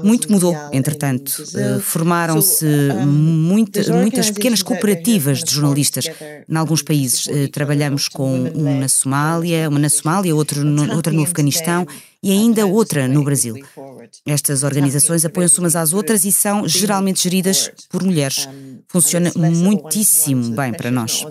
Muito 0.02 0.30
mudou, 0.30 0.54
entretanto. 0.72 1.42
Eh, 1.54 1.78
formaram-se 1.80 2.66
muita, 3.06 3.92
muitas 3.92 4.30
pequenas 4.30 4.62
cooperativas 4.62 5.42
de 5.42 5.52
jornalistas. 5.54 6.06
Em 6.48 6.56
alguns 6.56 6.82
países 6.82 7.26
eh, 7.28 7.48
trabalhamos 7.48 8.08
com 8.08 8.30
um 8.54 8.78
na 8.78 8.88
Somália, 8.88 9.68
uma 9.68 9.78
na 9.78 9.88
Somália, 9.88 10.34
outro 10.34 10.64
no, 10.64 10.94
outra 10.94 11.12
no 11.12 11.22
Afeganistão 11.22 11.86
e 12.22 12.30
ainda 12.32 12.66
outra 12.66 13.08
no 13.08 13.24
Brasil. 13.24 13.54
Estas 14.26 14.62
organizações 14.62 15.24
apoiam-se 15.24 15.58
umas 15.58 15.74
às 15.74 15.92
outras 15.92 16.24
e 16.24 16.32
são 16.32 16.68
geralmente 16.68 17.22
geridas 17.22 17.70
por 17.88 18.02
mulheres. 18.02 18.48
Funciona 18.88 19.32
muitíssimo 19.36 20.54
bem 20.54 20.72
para 20.72 20.90
nós. 20.90 21.24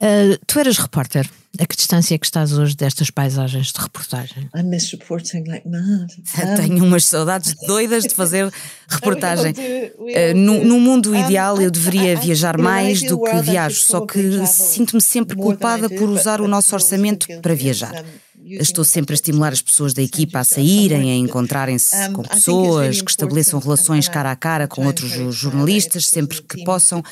Uh, 0.00 0.38
tu 0.46 0.58
eras 0.60 0.78
repórter. 0.78 1.28
A 1.58 1.66
que 1.66 1.76
distância 1.76 2.14
é 2.14 2.18
que 2.18 2.26
estás 2.26 2.52
hoje 2.52 2.76
destas 2.76 3.10
paisagens 3.10 3.72
de 3.72 3.80
reportagem? 3.80 4.48
I 4.54 4.62
miss 4.62 4.90
reporting 4.90 5.44
like 5.44 5.68
mad. 5.68 6.10
Tenho 6.56 6.84
umas 6.84 7.06
saudades 7.06 7.54
doidas 7.66 8.04
de 8.04 8.14
fazer 8.14 8.52
reportagem. 8.88 9.52
Uh, 9.52 10.36
no, 10.36 10.64
no, 10.64 10.80
mundo 10.80 11.14
ideal 11.14 11.60
eu 11.60 11.70
deveria 11.70 12.16
viajar 12.16 12.58
mais 12.58 13.02
do 13.02 13.20
que 13.20 13.40
viajo, 13.42 13.80
só 13.80 14.04
que 14.04 14.46
sinto-me 14.46 15.00
sempre 15.00 15.36
culpada 15.36 15.88
por 15.88 16.08
usar 16.08 16.40
o 16.40 16.48
nosso 16.48 16.74
orçamento 16.74 17.26
para 17.40 17.54
viajar. 17.54 18.04
Estou 18.48 18.84
sempre 18.84 19.12
a 19.12 19.16
estimular 19.16 19.52
as 19.52 19.60
pessoas 19.60 19.92
da 19.92 20.02
equipa 20.02 20.38
a 20.38 20.44
saírem, 20.44 21.10
a 21.10 21.16
encontrarem-se 21.16 22.10
com 22.10 22.22
pessoas, 22.22 23.02
que 23.02 23.10
estabeleçam 23.10 23.58
relações 23.58 24.08
cara 24.08 24.30
a 24.30 24.36
cara 24.36 24.68
com 24.68 24.86
outros 24.86 25.34
jornalistas, 25.34 26.06
sempre 26.06 26.40
que 26.42 26.62
possam, 26.62 27.02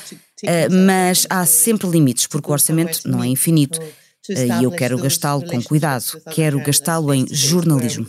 eh, 0.43 0.69
mas 0.69 1.27
há 1.29 1.45
sempre 1.45 1.89
limites, 1.89 2.25
porque 2.25 2.49
o 2.49 2.53
orçamento 2.53 3.01
não 3.05 3.21
é 3.21 3.27
infinito. 3.27 3.81
Eh, 4.29 4.47
e 4.61 4.63
eu 4.63 4.71
quero 4.71 4.97
gastá-lo 4.97 5.45
com 5.45 5.61
cuidado, 5.61 6.05
quero 6.31 6.59
gastá-lo 6.61 7.13
em 7.13 7.25
jornalismo. 7.31 8.07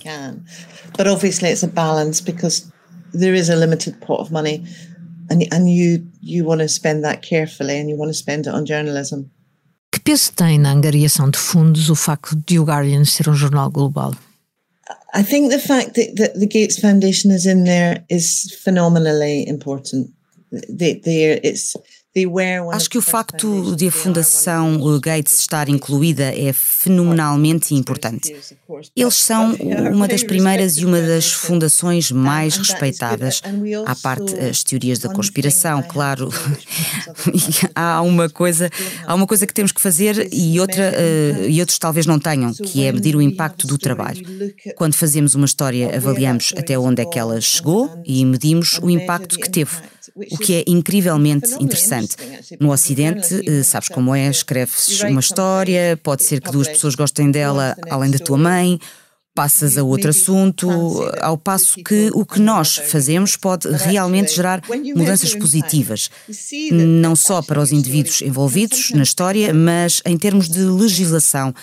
But 0.96 1.06
obviously 1.06 1.50
it's 1.50 1.64
a 1.64 1.68
balance 1.68 2.22
because 2.22 2.66
there 3.12 3.38
is 3.38 3.50
a 3.50 3.56
limited 3.56 3.98
pot 4.00 4.20
of 4.20 4.32
money 4.32 4.64
and, 5.30 5.42
and 5.52 5.68
you, 5.68 6.06
you 6.22 6.44
want 6.44 6.60
to 6.60 6.68
spend 6.68 7.02
that 7.02 7.22
carefully 7.22 7.78
and 7.78 7.88
you 7.90 7.96
want 7.96 8.10
to 8.10 8.16
spend 8.16 8.46
it 8.46 8.54
on 8.54 8.64
journalism. 8.64 9.30
Que 9.92 10.00
peso 10.00 10.32
tem 10.32 10.58
na 10.58 10.70
angariação 10.70 11.30
de 11.30 11.38
fundos 11.38 11.90
o 11.90 11.94
facto 11.94 12.36
de 12.46 12.58
o 12.58 12.64
Guardian 12.64 13.04
ser 13.04 13.28
um 13.28 13.34
jornal 13.34 13.70
global? 13.70 14.14
I 15.14 15.22
think 15.22 15.50
the 15.50 15.58
fact 15.58 15.94
that, 15.94 16.14
that 16.16 16.38
the 16.38 16.46
Gates 16.46 16.78
Foundation 16.78 17.30
is 17.30 17.46
in 17.46 17.64
there 17.64 18.04
is 18.10 18.54
phenomenally 18.62 19.48
important. 19.48 20.10
They, 20.68 21.00
they, 21.00 21.40
it's, 21.42 21.74
Acho 22.72 22.88
que 22.88 22.96
o 22.96 23.02
facto 23.02 23.76
de 23.76 23.88
a 23.88 23.92
Fundação 23.92 24.80
Gates 25.00 25.38
estar 25.40 25.68
incluída 25.68 26.24
é 26.24 26.50
fenomenalmente 26.52 27.74
importante. 27.74 28.34
Eles 28.96 29.14
são 29.16 29.54
uma 29.92 30.08
das 30.08 30.22
primeiras 30.22 30.78
e 30.78 30.86
uma 30.86 31.00
das 31.00 31.30
fundações 31.30 32.10
mais 32.10 32.56
respeitadas. 32.56 33.42
À 33.84 33.94
parte 33.94 34.34
as 34.38 34.62
teorias 34.62 34.98
da 34.98 35.12
conspiração, 35.12 35.82
claro. 35.82 36.30
há 37.74 38.00
uma 38.00 38.30
coisa, 38.30 38.70
há 39.06 39.14
uma 39.14 39.26
coisa 39.26 39.46
que 39.46 39.52
temos 39.52 39.72
que 39.72 39.80
fazer 39.80 40.28
e 40.32 40.58
outra 40.58 40.92
uh, 40.92 41.48
e 41.48 41.60
outros 41.60 41.78
talvez 41.78 42.06
não 42.06 42.18
tenham, 42.18 42.52
que 42.52 42.84
é 42.84 42.92
medir 42.92 43.14
o 43.14 43.20
impacto 43.20 43.66
do 43.66 43.76
trabalho. 43.76 44.24
Quando 44.76 44.94
fazemos 44.94 45.34
uma 45.34 45.46
história, 45.46 45.94
avaliamos 45.94 46.54
até 46.56 46.78
onde 46.78 47.02
é 47.02 47.04
que 47.04 47.18
ela 47.18 47.40
chegou 47.40 47.90
e 48.06 48.24
medimos 48.24 48.78
o 48.82 48.88
impacto 48.88 49.38
que 49.38 49.50
teve 49.50 49.76
o 50.14 50.38
que 50.38 50.54
é 50.54 50.64
incrivelmente 50.66 51.52
interessante. 51.60 52.05
No 52.60 52.70
Ocidente, 52.70 53.42
eh, 53.46 53.62
sabes 53.62 53.88
como 53.88 54.14
é, 54.14 54.28
escreves 54.28 55.00
uma 55.02 55.20
história, 55.20 55.98
pode 56.02 56.24
ser 56.24 56.40
que 56.40 56.50
duas 56.50 56.68
pessoas 56.68 56.94
gostem 56.94 57.30
dela 57.30 57.76
além 57.90 58.10
da 58.10 58.18
tua 58.18 58.38
mãe, 58.38 58.78
passas 59.36 59.76
a 59.76 59.84
outro 59.84 60.08
assunto, 60.08 60.66
ao 61.20 61.36
passo 61.36 61.76
que 61.84 62.10
o 62.14 62.24
que 62.24 62.40
nós 62.40 62.76
fazemos 62.76 63.36
pode 63.36 63.68
realmente 63.68 64.34
gerar 64.34 64.62
mudanças 64.94 65.34
positivas, 65.34 66.10
não 66.72 67.14
só 67.14 67.42
para 67.42 67.60
os 67.60 67.70
indivíduos 67.70 68.22
envolvidos 68.22 68.92
na 68.92 69.02
história, 69.02 69.52
mas 69.52 70.00
em 70.06 70.16
termos 70.16 70.48
de 70.48 70.60
legislação, 70.60 71.54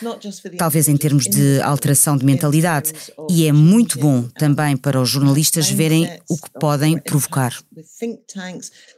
talvez 0.56 0.88
em 0.88 0.96
termos 0.96 1.24
de 1.25 1.60
alteração 1.62 2.15
de 2.15 2.24
mentalidade. 2.24 2.94
E 3.30 3.48
é 3.48 3.51
muito 3.51 3.98
bom 3.98 4.22
também 4.38 4.77
para 4.77 5.01
os 5.01 5.10
jornalistas 5.10 5.68
verem 5.68 6.08
o 6.30 6.38
que 6.38 6.51
podem 6.60 7.00
provocar. 7.00 7.53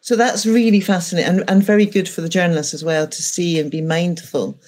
So 0.02 0.18
that's 0.18 0.46
really 0.46 0.82
fascinating 0.82 1.30
and, 1.30 1.44
and 1.48 1.62
very 1.62 1.86
good 1.86 2.10
for 2.10 2.22
the 2.22 2.30
journalists 2.30 2.74
as 2.74 2.84
well 2.84 3.08
to 3.08 3.22
see 3.22 3.62
and 3.62 3.70
be 3.70 3.82
mindful 3.82 4.60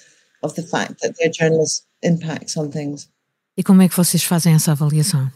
of 0.41 0.55
the 0.55 0.63
fact 0.63 1.01
that 1.01 1.13
their 1.17 1.29
journalists 1.29 1.85
impacts 2.01 2.55
on 2.55 2.69
things. 2.69 3.09
E 3.57 3.63
como 3.63 3.81
é 3.81 3.89
que 3.89 3.97
vocês 3.97 4.23
fazem 4.23 4.53
essa 4.53 4.71
avaliação? 4.71 5.29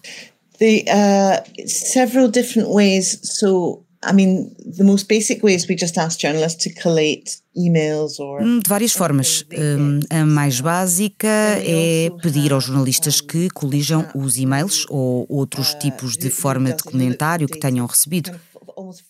The 0.60 0.86
uh, 0.88 1.68
several 1.68 2.30
different 2.30 2.70
ways. 2.70 3.20
So 3.24 3.84
I 4.04 4.14
mean, 4.14 4.52
the 4.78 4.84
most 4.84 5.08
basic 5.08 5.44
way 5.44 5.54
is 5.54 5.68
we 5.68 5.76
just 5.78 5.98
ask 5.98 6.20
journalists 6.20 6.64
to 6.64 6.82
collate 6.82 7.38
emails 7.56 8.20
or. 8.20 8.42
Hum, 8.42 8.60
de 8.60 8.68
várias 8.68 8.94
formas. 8.94 9.46
Um, 9.52 10.00
a 10.10 10.26
mais 10.26 10.60
básica 10.60 11.28
é 11.28 12.10
pedir 12.22 12.52
aos 12.52 12.64
jornalistas 12.64 13.22
que 13.22 13.48
colijam 13.50 14.08
os 14.16 14.38
e-mails 14.38 14.86
ou 14.90 15.28
outros 15.30 15.74
uh, 15.74 15.80
tipos 15.80 16.18
de 16.18 16.32
forma 16.32 16.74
de 16.74 16.84
comentário 16.84 17.48
que 17.48 17.60
tenham 17.60 17.86
recebido. 17.86 18.32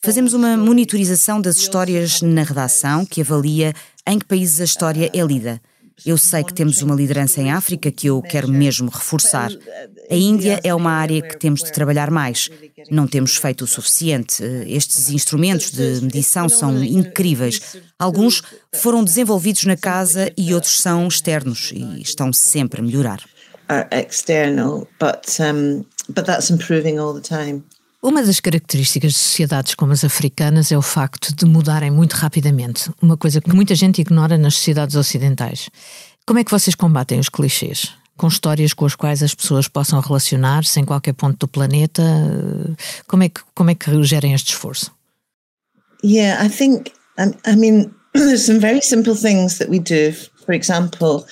Fazemos 0.02 0.34
uma 0.34 0.58
monitorização 0.58 1.40
das 1.40 1.56
histórias 1.58 2.22
na 2.22 2.44
redação 2.44 3.06
que 3.06 3.22
avalia 3.22 3.74
em 4.06 4.20
que 4.20 4.26
países 4.26 4.60
a 4.60 4.66
história 4.66 5.10
é 5.14 5.22
lida. 5.22 5.62
Eu 6.06 6.18
sei 6.18 6.44
que 6.44 6.54
temos 6.54 6.82
uma 6.82 6.96
liderança 6.96 7.42
em 7.42 7.52
África 7.52 7.92
que 7.92 8.08
eu 8.08 8.22
quero 8.22 8.48
mesmo 8.48 8.90
reforçar. 8.90 9.52
A 10.10 10.16
Índia 10.16 10.60
é 10.64 10.74
uma 10.74 10.92
área 10.92 11.22
que 11.22 11.38
temos 11.38 11.64
de 11.64 11.72
trabalhar 11.72 12.10
mais. 12.10 12.50
Não 12.90 13.08
temos 13.08 13.36
feito 13.36 13.64
o 13.64 13.68
suficiente. 13.68 14.44
Estes 14.68 15.10
instrumentos 15.10 15.72
de 15.72 16.02
medição 16.02 16.50
são 16.50 16.84
incríveis. 16.84 17.78
Alguns 18.00 18.42
foram 18.74 19.04
desenvolvidos 19.04 19.66
na 19.66 19.78
casa 19.78 20.32
e 20.38 20.54
outros 20.54 20.80
são 20.82 21.08
externos 21.08 21.72
e 21.74 22.02
estão 22.02 22.34
sempre 22.34 22.82
a 22.82 22.84
melhorar. 22.84 23.22
Uma 28.04 28.24
das 28.24 28.40
características 28.40 29.12
de 29.12 29.20
sociedades 29.20 29.76
como 29.76 29.94
as 29.94 30.04
africanas 30.04 30.72
é 30.72 30.78
o 30.78 30.82
facto 30.82 31.36
de 31.36 31.46
mudarem 31.46 31.92
muito 31.92 32.14
rapidamente, 32.14 32.90
uma 33.00 33.16
coisa 33.16 33.40
que 33.40 33.54
muita 33.54 33.76
gente 33.76 34.02
ignora 34.02 34.40
nas 34.40 34.56
sociedades 34.56 34.96
ocidentais. 34.96 35.70
Como 36.26 36.40
é 36.40 36.44
que 36.44 36.50
vocês 36.50 36.74
combatem 36.74 37.20
os 37.20 37.30
clichês? 37.30 37.94
Com 38.18 38.28
histórias 38.28 38.74
com 38.74 38.88
as 38.88 38.96
quais 38.96 39.22
as 39.22 39.36
pessoas 39.36 39.68
possam 39.68 40.00
relacionar-se 40.00 40.80
em 40.80 40.84
qualquer 40.84 41.14
ponto 41.14 41.38
do 41.38 41.48
planeta? 41.48 42.02
Como 43.08 43.22
é 43.22 43.30
que, 43.30 43.42
como 43.54 43.70
é 43.70 43.76
que 43.76 44.04
gerem 44.04 44.34
este 44.34 44.50
esforço? 44.50 44.92
Yeah, 46.04 46.44
I 46.44 46.50
think, 46.50 46.92
I 47.20 47.56
mean, 47.56 47.92
there's 48.14 48.46
some 48.48 48.60
very 48.60 48.82
simple 48.82 49.16
things 49.16 49.60
that 49.60 49.70
we 49.70 49.78
do. 49.78 50.12
For 50.44 50.56
example, 50.56 51.24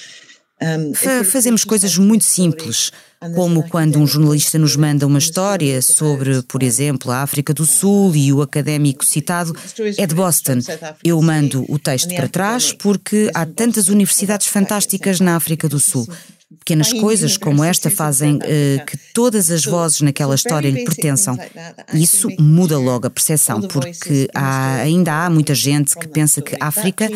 Fazemos 1.32 1.64
coisas 1.64 1.98
muito 1.98 2.26
simples, 2.26 2.92
como 3.36 3.68
quando 3.70 3.98
um 3.98 4.06
jornalista 4.06 4.60
nos 4.60 4.76
manda 4.76 5.08
uma 5.08 5.20
história 5.20 5.82
sobre, 5.82 6.42
por 6.44 6.62
exemplo, 6.64 7.12
a 7.12 7.22
África 7.22 7.54
do 7.54 7.66
Sul 7.66 8.16
e 8.16 8.34
o 8.34 8.42
académico 8.42 9.06
citado 9.06 9.56
é 9.98 10.06
de 10.06 10.16
Boston. 10.16 10.60
Eu 11.04 11.22
mando 11.22 11.66
o 11.70 11.80
texto 11.80 12.14
para 12.14 12.28
trás 12.28 12.74
porque 12.74 13.32
há 13.34 13.46
tantas 13.46 13.88
universidades 13.88 14.48
fantásticas 14.48 15.20
na 15.20 15.36
África 15.36 15.70
do 15.70 15.80
Sul. 15.80 16.08
Pequenas 16.58 16.92
coisas 16.92 17.38
como 17.38 17.64
esta 17.64 17.92
fazem 17.92 18.38
uh, 18.38 18.86
que 18.86 18.98
todas 19.14 19.52
as 19.52 19.64
vozes 19.66 20.02
naquela 20.02 20.34
história 20.34 20.70
lhe 20.70 20.84
pertençam. 20.84 21.38
Isso 21.94 22.28
muda 22.40 22.76
logo 22.80 23.06
a 23.06 23.10
percepção, 23.10 23.62
porque 23.62 24.28
há, 24.34 24.78
ainda 24.78 25.14
há 25.14 25.30
muita 25.30 25.54
gente 25.54 25.96
que 25.96 26.08
pensa 26.08 26.42
que 26.42 26.56
África 26.60 27.08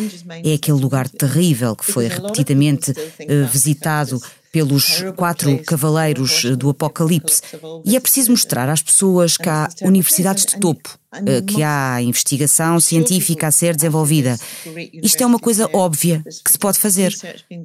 é 0.44 0.54
aquele 0.54 0.78
lugar 0.78 1.08
terrível 1.08 1.74
que 1.74 1.84
foi 1.84 2.06
repetidamente 2.06 2.92
uh, 2.92 3.48
visitado 3.50 4.20
pelos 4.54 5.02
quatro 5.16 5.58
cavaleiros 5.64 6.44
do 6.56 6.70
Apocalipse. 6.70 7.42
E 7.84 7.96
é 7.96 8.00
preciso 8.00 8.30
mostrar 8.30 8.68
às 8.68 8.80
pessoas 8.80 9.36
que 9.36 9.48
há 9.48 9.68
universidades 9.82 10.46
de 10.46 10.60
topo, 10.60 10.96
eh, 11.26 11.42
que 11.42 11.60
há 11.60 12.00
investigação 12.00 12.78
científica 12.78 13.48
a 13.48 13.50
ser 13.50 13.74
desenvolvida. 13.74 14.38
Isto 15.02 15.24
é 15.24 15.26
uma 15.26 15.40
coisa 15.40 15.68
óbvia 15.72 16.22
que 16.44 16.52
se 16.52 16.56
pode 16.56 16.78
fazer. 16.78 17.12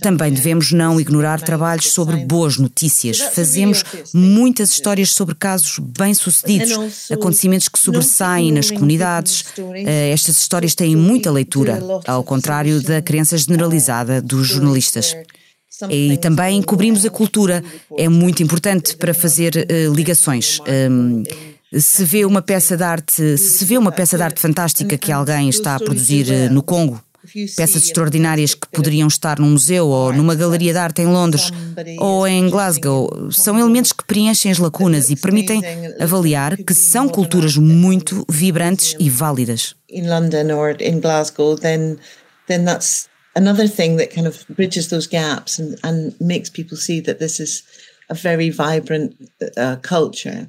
Também 0.02 0.34
devemos 0.34 0.72
não 0.72 1.00
ignorar 1.00 1.40
trabalhos 1.42 1.92
sobre 1.92 2.16
boas 2.26 2.58
notícias. 2.58 3.20
Fazemos 3.20 3.84
muitas 4.12 4.72
histórias 4.72 5.12
sobre 5.12 5.36
casos 5.36 5.78
bem-sucedidos, 5.78 7.12
acontecimentos 7.12 7.70
que 7.70 7.78
sobressaem 7.78 8.52
nas 8.52 8.72
comunidades. 8.72 9.46
Eh, 9.76 10.10
estas 10.12 10.40
histórias 10.40 10.74
têm 10.74 10.96
muita 10.96 11.30
leitura, 11.30 11.80
ao 12.08 12.24
contrário 12.24 12.82
da 12.82 13.00
crença 13.00 13.38
generalizada 13.38 14.20
dos 14.20 14.48
jornalistas. 14.48 15.16
E 15.90 16.18
também 16.18 16.62
cobrimos 16.62 17.06
a 17.06 17.10
cultura. 17.10 17.64
É 17.98 18.10
muito 18.10 18.44
importante 18.44 18.98
para 18.98 19.14
fazer 19.14 19.56
uh, 19.56 19.94
ligações. 19.94 20.60
Um, 20.92 21.24
se 21.72 22.04
vê 22.04 22.26
uma 22.26 22.42
peça 22.42 22.76
de 22.76 22.84
arte, 22.84 23.38
se 23.38 23.64
vê 23.64 23.78
uma 23.78 23.92
peça 23.92 24.18
de 24.18 24.24
arte 24.24 24.42
fantástica 24.42 24.98
que 24.98 25.12
alguém 25.12 25.50
está 25.50 25.76
a 25.76 25.80
produzir 25.80 26.28
uh, 26.28 26.52
no 26.52 26.64
Congo, 26.64 27.00
peças 27.56 27.84
extraordinárias 27.84 28.56
que 28.56 28.68
poderiam 28.70 29.08
estar 29.08 29.40
num 29.40 29.52
museu 29.52 29.88
ou 29.88 30.12
numa 30.12 30.34
galeria 30.34 30.74
de 30.74 30.80
arte 30.80 31.02
em 31.02 31.06
Londres 31.06 31.52
ou 32.00 32.28
em 32.28 32.50
Glasgow, 32.50 33.30
são 33.32 33.60
elementos 33.60 33.92
que 33.92 34.04
preenchem 34.04 34.52
as 34.52 34.58
lacunas 34.58 35.10
e 35.10 35.16
permitem 35.16 35.62
avaliar 36.00 36.58
que 36.58 36.74
são 36.74 37.08
culturas 37.08 37.56
muito 37.56 38.26
vibrantes 38.28 38.96
e 39.00 39.10
válidas. 39.10 39.76
Em 39.90 40.10
London 40.10 40.56
ou 40.56 40.70
em 40.80 41.00
Glasgow, 41.00 41.56
then 41.56 41.98
then 42.48 42.66
that's 42.66 43.08
another 43.40 43.68
thing 43.68 43.98
that 43.98 44.14
kind 44.14 44.28
of 44.28 44.46
bridges 44.50 44.88
those 44.90 45.08
gaps 45.08 45.60
and, 45.60 45.80
and 45.84 46.14
makes 46.20 46.50
people 46.50 46.78
see 46.78 47.00
that 47.02 47.20
this 47.20 47.40
is 47.40 47.64
a 48.10 48.14
very 48.14 48.50
vibrant 48.50 49.16
uh, 49.58 49.78
culture. 49.82 50.48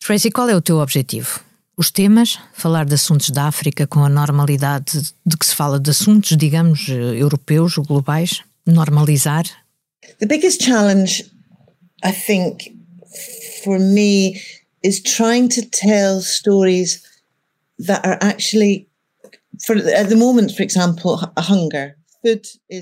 Tracy, 0.00 0.30
qual 0.30 0.48
é 0.50 0.54
o 0.54 0.60
teu 0.60 0.78
objetivo? 0.78 1.40
Os 1.76 1.90
temas, 1.90 2.38
falar 2.52 2.84
de 2.84 2.94
assuntos 2.94 3.30
da 3.30 3.44
África 3.46 3.86
com 3.86 4.04
a 4.04 4.08
normalidade 4.08 5.14
de 5.26 5.36
que 5.36 5.46
se 5.46 5.54
fala 5.54 5.80
de 5.80 5.90
assuntos, 5.90 6.36
digamos, 6.36 6.88
europeus 6.88 7.78
ou 7.78 7.84
globais, 7.84 8.42
normalizar? 8.66 9.44
The 10.18 10.26
biggest 10.26 10.62
challenge, 10.62 11.24
I 12.04 12.12
think, 12.12 12.76
for 13.64 13.78
me, 13.78 14.40
is 14.82 15.00
trying 15.00 15.48
to 15.48 15.62
tell 15.62 16.20
stories 16.20 17.02
that 17.78 18.04
are 18.06 18.18
actually, 18.20 18.86
for 19.66 19.76
at 19.76 20.08
the 20.08 20.16
moment, 20.16 20.52
for 20.52 20.62
example, 20.62 21.16
hunger. 21.36 21.96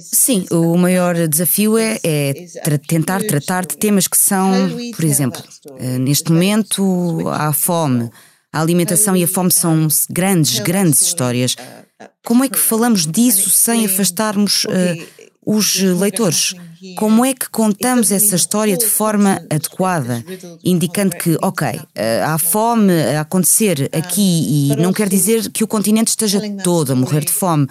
Sim, 0.00 0.46
o 0.50 0.76
maior 0.76 1.26
desafio 1.26 1.76
é, 1.76 1.98
é 2.04 2.32
tra 2.62 2.78
tentar 2.78 3.22
tratar 3.22 3.66
de 3.66 3.76
temas 3.76 4.06
que 4.06 4.16
são, 4.16 4.52
por 4.94 5.04
exemplo, 5.04 5.42
eh, 5.78 5.98
neste 5.98 6.30
momento 6.30 7.28
há 7.28 7.52
fome. 7.52 8.10
A 8.52 8.60
alimentação 8.60 9.16
e 9.16 9.24
a 9.24 9.28
fome 9.28 9.50
são 9.50 9.88
grandes, 10.10 10.58
grandes 10.60 11.00
histórias. 11.02 11.56
Como 12.24 12.44
é 12.44 12.48
que 12.48 12.58
falamos 12.58 13.06
disso 13.06 13.50
sem 13.50 13.86
afastarmos 13.86 14.64
uh, 14.64 15.21
os 15.44 15.80
leitores? 15.80 16.54
Como 16.96 17.24
é 17.24 17.32
que 17.32 17.48
contamos 17.48 18.10
essa 18.10 18.34
história 18.34 18.76
de 18.76 18.86
forma 18.86 19.40
adequada, 19.48 20.24
indicando 20.64 21.16
que, 21.16 21.36
ok, 21.40 21.80
eh, 21.94 22.22
há 22.24 22.36
fome 22.38 22.92
a 22.92 23.20
acontecer 23.20 23.88
aqui 23.92 24.70
e 24.72 24.76
não 24.76 24.92
quer 24.92 25.08
dizer 25.08 25.48
que 25.50 25.62
o 25.62 25.68
continente 25.68 26.08
esteja 26.08 26.40
todo 26.64 26.92
a 26.92 26.96
morrer 26.96 27.24
de 27.24 27.30
fome. 27.30 27.68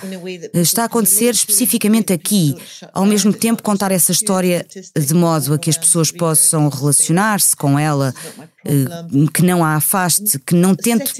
Está 0.53 0.83
a 0.83 0.85
acontecer 0.85 1.31
especificamente 1.31 2.13
aqui. 2.13 2.55
Ao 2.93 3.05
mesmo 3.05 3.33
tempo, 3.33 3.61
contar 3.61 3.91
essa 3.91 4.13
história 4.13 4.65
de 4.97 5.13
modo 5.13 5.53
a 5.53 5.59
que 5.59 5.69
as 5.69 5.77
pessoas 5.77 6.09
possam 6.09 6.69
relacionar-se 6.69 7.53
com 7.53 7.77
ela, 7.77 8.13
eh, 8.65 8.85
que 9.33 9.41
não 9.41 9.61
a 9.61 9.75
afaste, 9.75 10.39
que 10.39 10.55
não 10.55 10.73
tente 10.73 11.13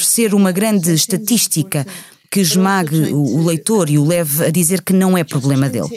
ser 0.00 0.34
uma 0.34 0.52
grande 0.52 0.94
estatística 0.94 1.84
que 2.30 2.40
esmague 2.40 3.12
o 3.12 3.42
leitor 3.44 3.88
e 3.88 3.98
o 3.98 4.04
leve 4.04 4.44
a 4.44 4.50
dizer 4.50 4.82
que 4.82 4.92
não 4.92 5.16
é 5.16 5.24
problema 5.24 5.68
dele. 5.68 5.88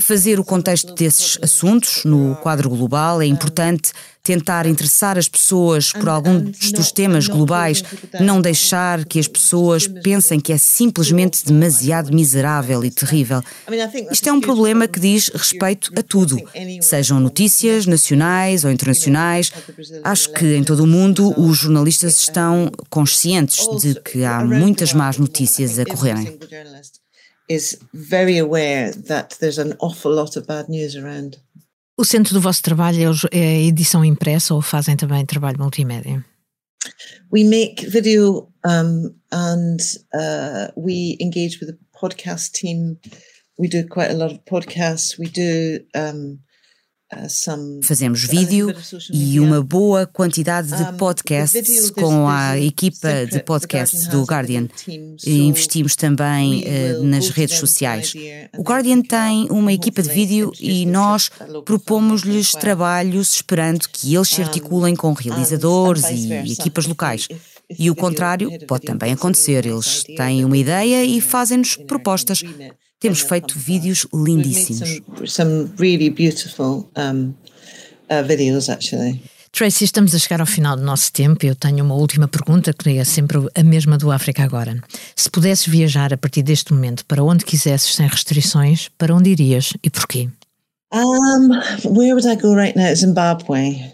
Fazer 0.00 0.40
o 0.40 0.44
contexto 0.44 0.94
desses 0.94 1.38
assuntos 1.40 2.04
no 2.04 2.34
quadro 2.36 2.68
global 2.68 3.22
é 3.22 3.26
importante 3.26 3.92
tentar 4.22 4.66
interessar 4.66 5.18
as 5.18 5.28
pessoas 5.28 5.92
por 5.92 6.08
alguns 6.08 6.70
dos 6.72 6.92
temas 6.92 7.26
globais, 7.26 7.82
não 8.20 8.40
deixar 8.40 9.04
que 9.04 9.18
as 9.18 9.26
pessoas 9.26 9.86
pensem 9.86 10.38
que 10.38 10.52
é 10.52 10.58
simplesmente 10.58 11.44
demasiado 11.44 12.14
miserável 12.14 12.84
e 12.84 12.90
terrível. 12.90 13.42
Isto 14.10 14.28
é 14.28 14.32
um 14.32 14.40
problema 14.40 14.86
que 14.86 15.00
diz 15.00 15.28
respeito 15.28 15.92
a 15.96 16.02
tudo, 16.02 16.36
sejam 16.80 17.18
notícias 17.18 17.86
nacionais 17.86 18.64
ou 18.64 18.70
internacionais. 18.70 19.52
Acho 20.04 20.32
que 20.32 20.54
em 20.54 20.62
todo 20.62 20.84
o 20.84 20.86
mundo 20.86 21.34
os 21.40 21.58
jornalistas 21.58 22.20
estão 22.20 22.70
conscientes 22.88 23.66
de 23.80 24.00
que 24.00 24.24
há 24.24 24.44
muitas 24.44 24.92
más 24.92 25.18
notícias 25.18 25.78
a 25.78 25.84
correrem. 25.84 26.38
Is 27.48 27.78
very 27.92 28.38
aware 28.38 28.94
that 29.08 29.36
there's 29.40 29.58
an 29.58 29.74
awful 29.80 30.14
lot 30.14 30.38
of 30.38 30.46
bad 30.46 30.70
news 30.70 30.96
around. 30.96 31.38
O 32.02 32.04
centro 32.04 32.34
do 32.34 32.40
vosso 32.40 32.60
trabalho 32.60 33.12
é, 33.30 33.38
é 33.38 33.46
a 33.58 33.60
edição 33.60 34.04
impressa 34.04 34.54
ou 34.54 34.60
fazem 34.60 34.96
também 34.96 35.24
trabalho 35.24 35.56
multimédia? 35.60 36.24
We 37.32 37.44
make 37.44 37.86
video 37.86 38.48
um, 38.66 39.14
and 39.30 39.76
uh, 40.12 40.72
we 40.76 41.16
engage 41.20 41.60
with 41.60 41.68
the 41.68 41.78
podcast 41.96 42.58
team. 42.58 42.98
We 43.56 43.68
do 43.68 43.86
quite 43.86 44.10
a 44.10 44.16
lot 44.16 44.34
of 44.34 44.40
podcasts. 44.40 45.16
We 45.16 45.28
do 45.28 45.84
um, 45.96 46.40
Fazemos 47.82 48.24
vídeo 48.24 48.74
e 49.12 49.38
uma 49.38 49.62
boa 49.62 50.06
quantidade 50.06 50.68
de 50.68 50.92
podcasts 50.96 51.90
com 51.90 52.28
a 52.28 52.58
equipa 52.58 53.26
de 53.26 53.42
podcasts 53.42 54.06
do 54.06 54.22
Guardian. 54.22 54.68
Investimos 55.26 55.94
também 55.94 56.64
uh, 56.64 57.02
nas 57.04 57.28
redes 57.28 57.58
sociais. 57.58 58.14
O 58.56 58.62
Guardian 58.62 59.02
tem 59.02 59.46
uma 59.50 59.72
equipa 59.72 60.02
de 60.02 60.08
vídeo 60.08 60.52
e 60.58 60.86
nós 60.86 61.30
propomos-lhes 61.64 62.52
trabalhos 62.52 63.34
esperando 63.34 63.88
que 63.88 64.14
eles 64.14 64.28
se 64.28 64.42
articulem 64.42 64.96
com 64.96 65.12
realizadores 65.12 66.04
e 66.10 66.52
equipas 66.52 66.86
locais. 66.86 67.28
E 67.78 67.90
o 67.90 67.94
contrário 67.94 68.50
pode 68.66 68.84
também 68.84 69.12
acontecer. 69.12 69.66
Eles 69.66 70.04
têm 70.16 70.44
uma 70.44 70.56
ideia 70.56 71.04
e 71.04 71.20
fazem-nos 71.20 71.76
propostas. 71.76 72.42
Temos 73.02 73.20
feito 73.20 73.58
vídeos 73.58 74.06
lindíssimos. 74.14 75.02
Some 75.26 75.72
really 75.76 76.08
beautiful 76.08 76.88
uh, 76.96 78.22
videos, 78.24 78.68
actually. 78.68 79.20
Tracy, 79.50 79.84
estamos 79.84 80.14
a 80.14 80.18
chegar 80.18 80.40
ao 80.40 80.46
final 80.46 80.76
do 80.76 80.82
nosso 80.82 81.12
tempo. 81.12 81.44
Eu 81.44 81.54
tenho 81.54 81.84
uma 81.84 81.94
última 81.94 82.26
pergunta, 82.26 82.72
que 82.72 82.96
é 82.96 83.04
sempre 83.04 83.38
a 83.54 83.62
mesma 83.62 83.98
do 83.98 84.10
África 84.10 84.42
Agora. 84.42 84.80
Se 85.14 85.28
pudesses 85.28 85.66
viajar 85.66 86.14
a 86.14 86.16
partir 86.16 86.42
deste 86.42 86.72
momento 86.72 87.04
para 87.04 87.22
onde 87.22 87.44
quisesses, 87.44 87.94
sem 87.94 88.06
restrições, 88.06 88.88
para 88.96 89.14
onde 89.14 89.30
irias 89.30 89.74
e 89.82 89.90
porquê? 89.90 90.30
Um, 90.90 91.50
where 91.84 92.14
would 92.14 92.26
I 92.26 92.36
go 92.36 92.54
right 92.54 92.74
now? 92.78 92.94
Zimbabwe. 92.94 93.92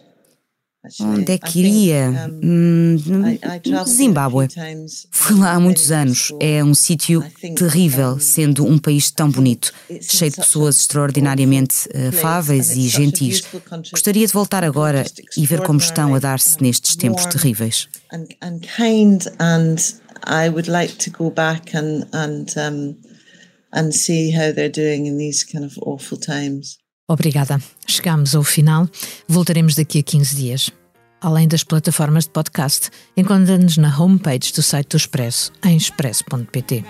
Onde 1.01 1.33
é 1.33 1.39
que 1.39 1.59
iria? 1.59 2.31
Hum, 2.43 2.97
Zimbábue. 3.87 4.49
Fui 5.11 5.37
lá 5.39 5.55
há 5.55 5.61
muitos 5.61 5.91
anos. 5.91 6.33
É 6.41 6.63
um 6.63 6.73
sítio 6.73 7.23
terrível, 7.57 8.19
sendo 8.21 8.65
um 8.65 8.79
país 8.79 9.11
tão 9.11 9.31
bonito, 9.31 9.73
cheio 10.01 10.31
de 10.31 10.37
pessoas 10.37 10.77
extraordinariamente 10.77 11.89
afáveis 12.09 12.71
e 12.77 12.89
gentis. 12.89 13.43
Gostaria 13.91 14.27
de 14.27 14.33
voltar 14.33 14.65
agora 14.65 15.05
e 15.37 15.45
ver 15.45 15.63
como 15.63 15.79
estão 15.79 16.15
a 16.15 16.19
dar-se 16.19 16.63
nestes 16.63 16.97
tempos 16.97 17.27
terríveis. 17.27 17.89
I 20.27 20.49
would 20.49 20.69
like 20.69 20.97
to 20.99 21.11
go 21.11 21.31
back 21.31 21.75
and 21.75 22.07
and 22.13 22.53
um, 22.57 22.97
and 23.73 23.95
see 23.95 24.31
how 24.31 24.53
they're 24.53 24.69
doing 24.69 25.07
in 25.07 25.17
these 25.17 25.45
kind 25.45 25.65
of 25.65 25.79
awful 25.79 26.19
times. 26.19 26.78
Obrigada. 27.09 27.59
Chegamos 27.87 28.35
ao 28.35 28.43
final. 28.45 28.87
Voltaremos 29.27 29.75
daqui 29.75 29.99
a 29.99 30.03
15 30.03 30.37
dias. 30.37 30.71
Além 31.21 31.49
das 31.49 31.65
plataformas 31.65 32.25
de 32.25 32.31
podcast, 32.31 32.91
encontra-nos 33.17 33.77
na 33.77 33.97
homepage 33.99 34.53
do 34.53 34.63
site 34.63 34.91
do 34.91 34.97
Expresso, 34.97 35.51
em 35.65 35.77
expresso.pt. 35.77 36.85